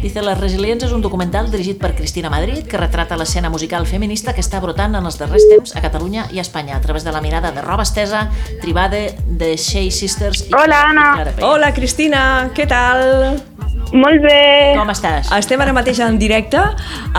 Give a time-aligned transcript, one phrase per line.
[0.00, 4.32] Dice La Resilients és un documental dirigit per Cristina Madrid que retrata l'escena musical feminista
[4.32, 7.12] que està brotant en els darrers temps a Catalunya i a Espanya a través de
[7.12, 8.30] la mirada de Roba Estesa,
[8.62, 11.08] Tribade, de Shea Sisters i Hola, Anna.
[11.44, 12.22] Hola, Cristina,
[12.56, 13.49] què tal?
[13.92, 14.74] Molt bé.
[14.78, 15.30] Com estàs?
[15.34, 17.14] Estem ara mateix en directe uh,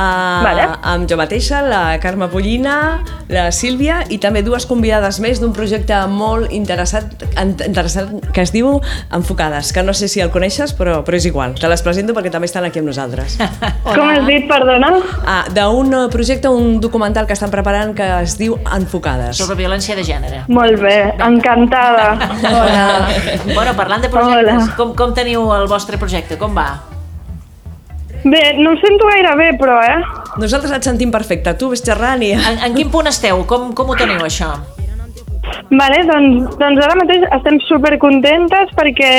[0.45, 0.67] Vale.
[0.87, 2.75] amb jo mateixa, la Carme Pollina,
[3.31, 8.53] la Sílvia i també dues convidades més d'un projecte molt interessant, en- interessant que es
[8.55, 8.79] diu
[9.11, 11.55] Enfocades, que no sé si el coneixes, però, però és igual.
[11.59, 13.37] Te les presento perquè també estan aquí amb nosaltres.
[13.83, 14.93] Com has dit, perdona?
[15.25, 19.35] Ah, D'un eh, projecte, un documental que estan preparant que es diu Enfocades.
[19.37, 20.43] Sobre violència de gènere.
[20.47, 22.13] Molt bé, encantada.
[22.41, 22.87] Hola.
[23.51, 24.75] Bueno, parlant de projectes, Hola.
[24.77, 26.37] com, com teniu el vostre projecte?
[26.39, 26.60] Com va?
[28.21, 29.97] Bé, no em sento gaire bé, però, eh?
[30.41, 32.35] Nosaltres et sentim perfecte, tu ves xerrant i...
[32.37, 33.41] En, en quin punt esteu?
[33.49, 34.53] Com, com ho teniu, això?
[35.71, 39.13] Vale, doncs, doncs ara mateix estem supercontentes perquè,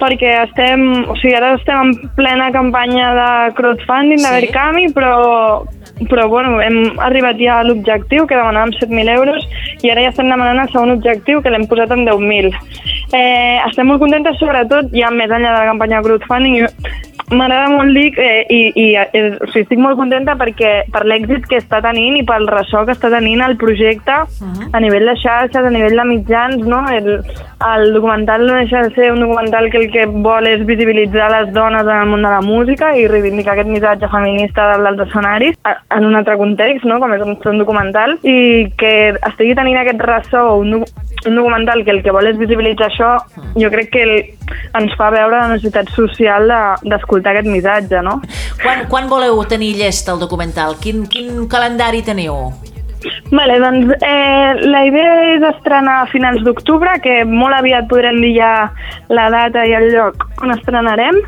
[0.00, 3.28] perquè estem, o sigui, ara estem en plena campanya de
[3.58, 4.34] crowdfunding de Sí.
[4.38, 5.12] Verkami, però,
[6.06, 9.48] però bueno, hem arribat ja a l'objectiu, que demanàvem 7.000 euros,
[9.82, 12.52] i ara ja estem demanant el segon objectiu, que l'hem posat en 10.000.
[13.16, 16.68] Eh, estem molt contentes, sobretot, ja més enllà de la campanya de crowdfunding,
[17.28, 21.44] M'agrada molt dir eh, i, i eh, o sigui, estic molt contenta perquè per l'èxit
[21.50, 24.16] que està tenint i pel ressò que està tenint el projecte
[24.72, 26.80] a nivell de xarxes, a nivell de mitjans, no?
[26.88, 27.20] El,
[27.68, 31.52] el documental no deixa de ser un documental que el que vol és visibilitzar les
[31.52, 36.08] dones en el món de la música i reivindicar aquest missatge feminista dels escenaris en
[36.08, 37.00] un altre context, no?
[37.02, 40.80] com és un, un documental, i que estigui tenint aquest ressò, un,
[41.26, 43.10] un documental que el que vol és visibilitzar això,
[43.58, 44.14] jo crec que el,
[44.78, 48.20] ens fa veure la necessitat social de- d'escoltar aquest missatge, no?
[48.62, 50.76] Quan, quan voleu tenir llest el documental?
[50.80, 52.52] Quin, quin calendari teniu?
[53.30, 58.32] Vale, doncs eh, la idea és estrenar a finals d'octubre, que molt aviat podrem dir
[58.38, 58.52] ja
[59.12, 61.18] la data i el lloc on estrenarem,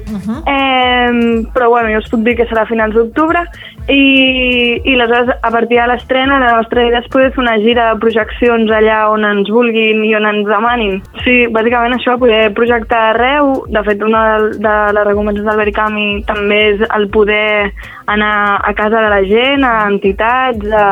[0.48, 1.10] eh,
[1.52, 3.44] però bueno, jo us puc dir que serà a finals d'octubre,
[3.90, 7.88] i, i aleshores a partir de l'estrena la nostra idea és poder fer una gira
[7.90, 11.00] de projeccions allà on ens vulguin i on ens demanin.
[11.24, 16.08] Sí, bàsicament això, poder projectar arreu, de fet una de, de les recompenses del Verkami
[16.28, 17.72] també és el poder
[18.10, 18.34] anar
[18.64, 20.88] a casa de la gent, a entitats, a,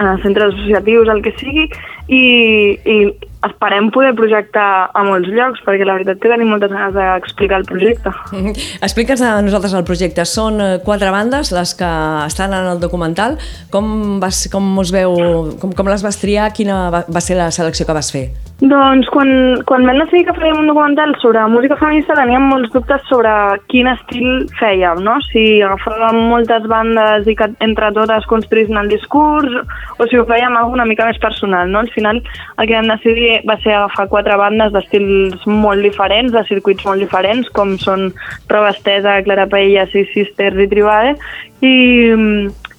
[0.00, 1.66] a centres associatius, el que sigui,
[2.08, 2.22] i,
[2.88, 2.96] i
[3.46, 7.66] esperem poder projectar a molts llocs, perquè la veritat que tenim moltes ganes d'explicar el
[7.68, 8.12] projecte.
[8.86, 10.26] Explica'ns a nosaltres el projecte.
[10.28, 11.90] Són eh, quatre bandes les que
[12.26, 13.38] estan en el documental.
[13.72, 15.16] Com, vas, com us veu,
[15.62, 16.52] com, com les vas triar?
[16.56, 18.28] Quina va, va ser la selecció que vas fer?
[18.60, 19.30] Doncs quan,
[19.64, 23.30] quan vam decidir que faríem un documental sobre música feminista teníem molts dubtes sobre
[23.72, 25.14] quin estil fèiem, no?
[25.30, 29.54] Si agafàvem moltes bandes i que entre totes construïssin el discurs
[29.96, 31.80] o si ho fèiem alguna mica més personal, no?
[31.80, 36.44] Al final el que vam decidir va ser agafar quatre bandes d'estils molt diferents, de
[36.50, 38.10] circuits molt diferents, com són
[38.52, 41.16] Roba Estesa, Clara Paella, Six Sisters i Tribade,
[41.64, 41.72] i,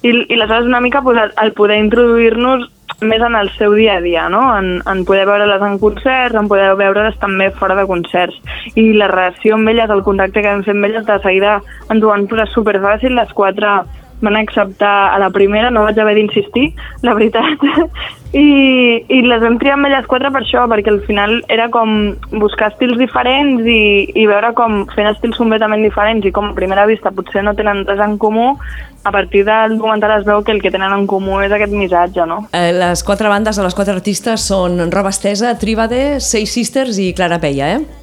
[0.06, 2.70] i, i aleshores una mica pues, el poder introduir-nos
[3.06, 4.42] més en el seu dia a dia, no?
[4.58, 8.38] en, en poder veure-les en concerts, en poder veure-les també fora de concerts.
[8.74, 11.58] I la relació amb elles, el contacte que vam fer amb elles, de seguida
[11.90, 13.80] ens ho van posar superfàcil, les quatre
[14.22, 16.70] van acceptar a la primera, no vaig haver d'insistir,
[17.02, 17.62] la veritat.
[18.32, 22.14] I, I les vam triar amb elles quatre per això, perquè al final era com
[22.32, 26.86] buscar estils diferents i, i veure com fent estils completament diferents i com a primera
[26.88, 28.54] vista potser no tenen res en comú,
[29.04, 32.24] a partir del documental es veu que el que tenen en comú és aquest missatge,
[32.28, 32.44] no?
[32.56, 37.10] Eh, les quatre bandes de les quatre artistes són Roba Estesa, Tribade, Six Sisters i
[37.12, 38.01] Clara Peia, eh?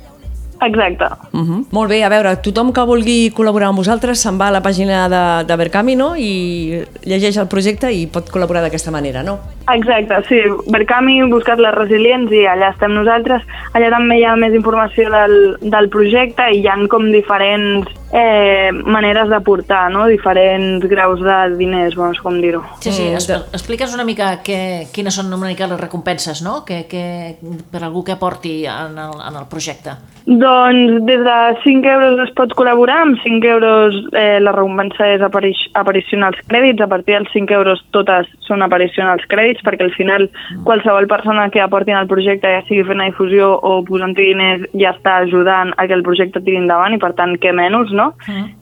[0.61, 1.05] Exacte.
[1.31, 1.65] Uh -huh.
[1.71, 5.07] Molt bé, a veure, tothom que vulgui col·laborar amb vosaltres se'n va a la pàgina
[5.07, 9.39] de, de Verkami, no?, i llegeix el projecte i pot col·laborar d'aquesta manera, no?
[9.75, 10.39] Exacte, sí.
[10.71, 13.43] Verkami, buscat les resilients i allà estem nosaltres.
[13.73, 18.69] Allà també hi ha més informació del, del projecte i hi han com diferents eh,
[18.73, 20.07] maneres d'aportar, no?
[20.09, 22.63] Diferents graus de diners, bueno, com dir-ho.
[22.81, 26.41] Sí, sí, Mm, es, de- explica'ns una mica què, quines són una mica les recompenses,
[26.41, 27.35] no?, que, que,
[27.71, 29.93] per algú que aporti en el, en el projecte.
[30.29, 35.21] Doncs des de 5 euros es pot col·laborar, amb 5 euros eh, la recompensa és
[35.25, 39.85] apari aparició als crèdits, a partir dels 5 euros totes són aparició als crèdits, perquè
[39.85, 40.27] al final
[40.67, 44.93] qualsevol persona que aporti al projecte, ja sigui fent una difusió o posant diners, ja
[44.95, 48.11] està ajudant a que el projecte tiri endavant i per tant què menys, no?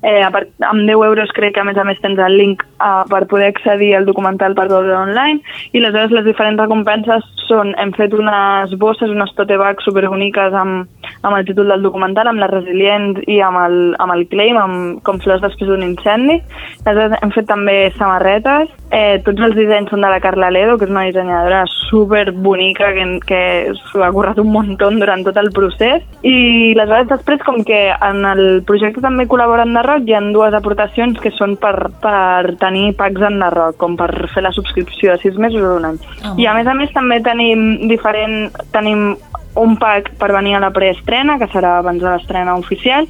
[0.03, 2.63] Eh, a part, amb 10 euros crec que a més a més tens el link
[2.79, 5.41] uh, per poder accedir al documental per veure online
[5.71, 10.87] i aleshores les diferents recompenses són, hem fet unes bosses, unes tote bags superboniques amb,
[11.21, 14.99] amb el títol del documental, amb la Resilient i amb el, amb el claim, amb,
[15.07, 16.41] com flors després d'un incendi.
[16.83, 20.87] Aleshores hem fet també samarretes, eh, tots els dissenys són de la Carla Ledo, que
[20.87, 23.41] és una dissenyadora super bonica que, que
[23.87, 28.25] s'ho ha currat un muntó durant tot el procés i aleshores després com que en
[28.27, 32.91] el projecte també col·laboren de rock hi ha dues aportacions que són per, per tenir
[32.99, 35.99] packs en de rock, com per fer la subscripció de sis mesos o d'un any.
[36.21, 39.15] Ah, I a més a més també tenim diferent, tenim
[39.57, 43.07] un pack per venir a la preestrena, que serà abans de l'estrena oficial,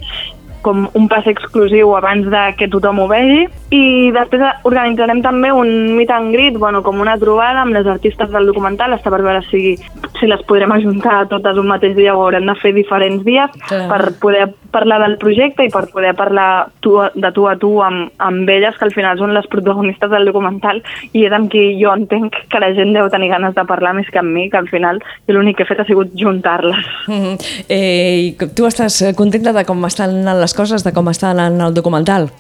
[0.68, 5.96] com un pas exclusiu abans de que tothom ho vegi i després organitzarem també un
[5.96, 9.44] meet and greet, bueno, com una trobada amb les artistes del documental, està per veure
[9.48, 9.78] si,
[10.20, 13.86] si les podrem ajuntar totes un mateix dia o haurem de fer diferents dies Clar.
[13.92, 18.12] per poder parlar del projecte i per poder parlar tu, de tu a tu amb,
[18.24, 20.82] amb elles, que al final són les protagonistes del documental
[21.14, 24.12] i és amb qui jo entenc que la gent deu tenir ganes de parlar més
[24.12, 26.92] que amb mi, que al final jo l'únic que he fet ha sigut juntar-les.
[27.08, 27.38] Mhm.
[27.70, 31.62] Eh, i tu estàs contenta de com estan anant les coses, de com està anant
[31.70, 32.32] el documental?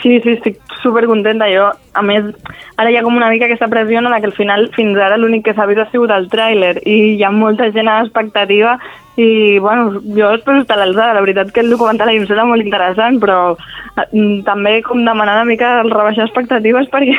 [0.00, 1.48] Sí, sí, estic super contenta.
[1.48, 2.26] Jo, a més,
[2.76, 5.46] ara hi ha com una mica aquesta pressió en que al final, fins ara, l'únic
[5.46, 8.76] que s'ha vist ha sigut el tràiler i hi ha molta gent a l'expectativa
[9.16, 11.14] i, bueno, jo espero estar a l'alçada.
[11.14, 15.48] La veritat que el documental em sembla molt interessant, però eh, també com demanar una
[15.48, 17.16] mica el rebaixar expectatives perquè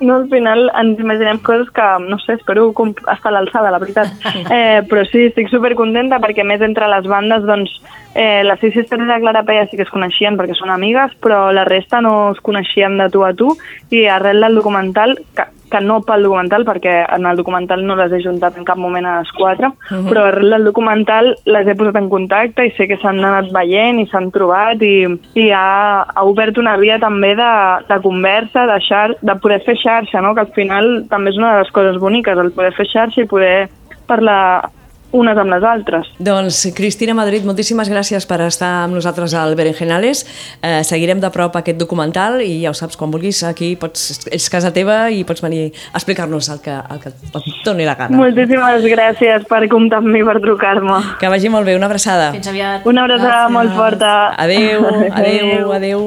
[0.00, 4.12] no, al final ens imaginem coses que, no sé, espero estar a l'alçada, la veritat.
[4.50, 7.70] Eh, però sí, estic super contenta perquè més entre les bandes, doncs,
[8.14, 11.14] eh, les Six Sisters i la Clara Peia sí que es coneixien perquè són amigues,
[11.22, 13.52] però la resta no es coneixien de tu a tu
[13.94, 18.12] i arrel del documental, que, que no pel documental, perquè en el documental no les
[18.12, 19.70] he juntat en cap moment a les quatre,
[20.08, 24.02] però arrel del documental les he posat en contacte i sé que s'han anat veient
[24.02, 24.94] i s'han trobat i,
[25.38, 27.52] i ha, ha obert una via també de,
[27.88, 30.34] de conversa, de, xar, de poder fer xarxa, no?
[30.34, 33.30] que al final també és una de les coses boniques, el poder fer xarxa i
[33.30, 33.70] poder
[34.10, 34.70] parlar
[35.16, 36.08] unes amb les altres.
[36.18, 40.24] Doncs, Cristina Madrid, moltíssimes gràcies per estar amb nosaltres al Berenjenales.
[40.62, 44.48] Eh, seguirem de prop aquest documental i ja ho saps, quan vulguis aquí pots, és
[44.52, 48.16] casa teva i pots venir a explicar-nos el que, el que et doni la gana.
[48.20, 51.00] Moltíssimes gràcies per comptar amb mi, per trucar-me.
[51.20, 52.30] Que vagi molt bé, una abraçada.
[52.36, 52.86] Fins aviat.
[52.86, 54.12] Una abraçada molt forta.
[54.40, 54.86] Adeu,
[55.20, 56.04] adeu, adeu.